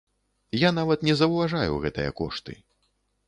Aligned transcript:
Я 0.59 0.69
нават 0.77 1.03
не 1.09 1.13
заўважаю 1.19 1.73
гэтыя 1.83 2.15
кошты. 2.21 2.57